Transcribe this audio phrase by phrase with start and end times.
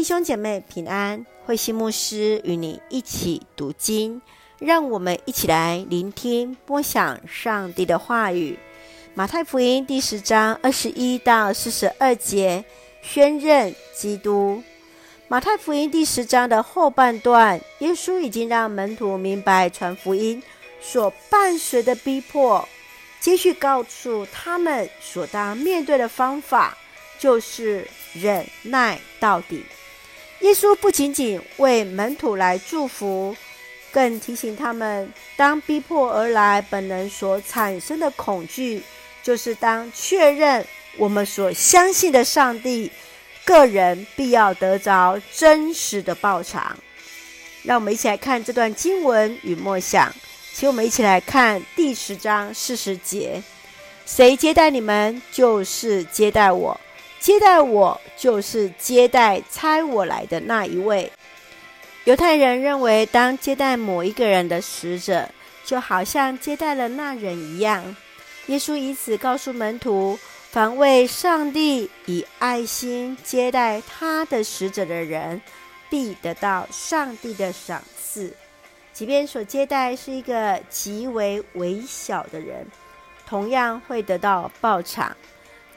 [0.00, 4.22] 弟兄姐妹平安，慧馨牧师与你一起读经，
[4.58, 8.58] 让我们一起来聆听播想上帝的话语。
[9.12, 12.64] 马太福音第十章二十一到四十二节，
[13.02, 14.62] 宣认基督。
[15.28, 20.42] 马太福音第十章的后半段，耶稣已经让门徒明白传福音
[20.80, 22.66] 所伴随的逼迫，
[23.20, 26.74] 接续告诉他们所当面对的方法，
[27.18, 29.62] 就是忍耐到底。
[30.40, 33.36] 耶稣不仅仅为门徒来祝福，
[33.92, 38.82] 更提醒他们：当逼迫而来，本能所产生的恐惧，
[39.22, 42.90] 就是当确认我们所相信的上帝，
[43.44, 46.74] 个人必要得着真实的报偿。
[47.62, 50.10] 让我们一起来看这段经文与默想，
[50.54, 53.42] 请我们一起来看第十章四十节：
[54.06, 56.80] 谁接待你们，就是接待我。
[57.20, 61.12] 接待我，就是接待差我来的那一位。
[62.04, 65.28] 犹太人认为，当接待某一个人的使者，
[65.62, 67.94] 就好像接待了那人一样。
[68.46, 70.18] 耶稣以此告诉门徒：
[70.50, 75.40] 凡为上帝以爱心接待他的使者的人，
[75.90, 78.34] 必得到上帝的赏赐。
[78.94, 82.66] 即便所接待是一个极为微小的人，
[83.26, 85.14] 同样会得到报偿。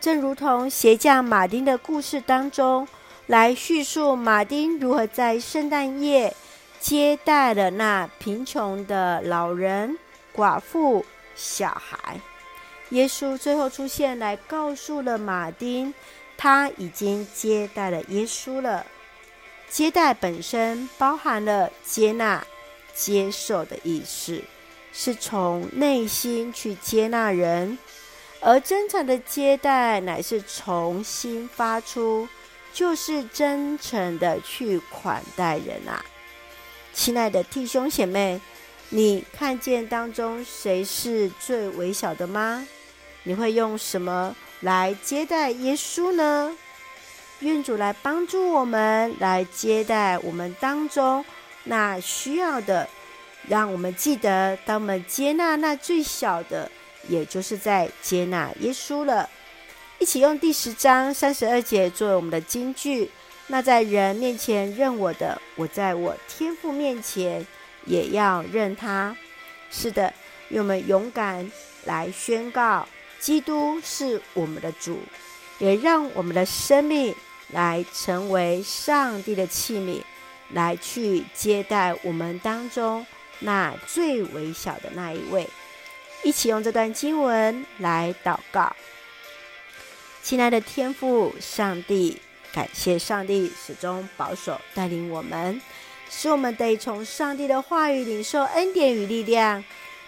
[0.04, 2.86] 正如同鞋匠马丁的故事当中，
[3.28, 6.36] 来叙述马丁如何在圣诞夜
[6.78, 9.98] 接待了那贫穷的老人、
[10.36, 11.06] 寡妇、
[11.38, 12.20] 小孩。
[12.90, 15.94] 耶稣最后出现，来告诉了马丁，
[16.36, 18.86] 他已经接待了耶稣了。
[19.70, 22.46] 接待本身包含了接纳、
[22.94, 24.44] 接受的意思，
[24.92, 27.78] 是从内心去接纳人。
[28.46, 32.28] 而真诚的接待乃是从心发出，
[32.74, 36.04] 就是真诚的去款待人啊！
[36.94, 38.42] 亲爱的弟兄姐妹，
[38.90, 42.68] 你看见当中谁是最微小的吗？
[43.24, 46.54] 你会用什么来接待耶稣呢？
[47.40, 51.24] 愿主来帮助我们，来接待我们当中
[51.64, 52.90] 那需要的，
[53.48, 56.70] 让我们记得，当我们接纳那最小的。
[57.08, 59.30] 也就是在接纳耶稣了，
[60.00, 63.10] 一起用第十章三十二节作为我们的金句。
[63.48, 67.46] 那在人面前认我的，我在我天父面前
[67.86, 69.16] 也要认他。
[69.70, 70.14] 是的，
[70.50, 71.52] 用我们勇敢
[71.84, 72.88] 来宣告，
[73.20, 75.00] 基督是我们的主，
[75.60, 77.14] 也让我们的生命
[77.50, 80.02] 来成为上帝的器皿，
[80.52, 83.06] 来去接待我们当中
[83.40, 85.50] 那最微小的那一位。
[86.24, 88.74] 一起用这段经文来祷告，
[90.22, 92.22] 亲爱的天父上帝，
[92.54, 95.62] 感谢上帝始终保守带领我们，
[96.10, 99.64] 使我们得从上帝的话语领受恩典与力量。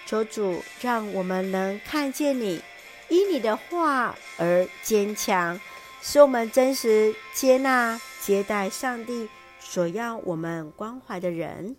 [0.05, 2.61] 求主让我们能看见你，
[3.09, 5.59] 依你的话而坚强，
[6.01, 9.27] 使我们真实接纳接待上帝
[9.59, 11.75] 所要我们关怀的人。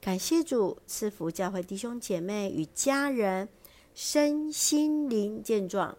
[0.00, 3.48] 感谢主赐福教会弟兄姐妹与家人。
[3.94, 5.96] 身心灵健壮，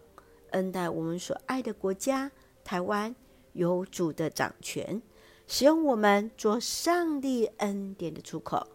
[0.50, 2.30] 恩待我们所爱的国家
[2.62, 3.16] 台湾，
[3.54, 5.00] 有主的掌权，
[5.46, 8.66] 使用我们做上帝恩典的出口。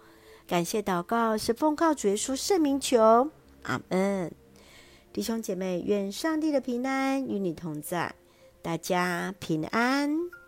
[0.47, 3.29] 感谢祷告是奉靠主耶稣圣名求，
[3.61, 4.33] 阿门。
[5.13, 8.15] 弟兄姐妹，愿上帝的平安与你同在，
[8.63, 10.40] 大家平安。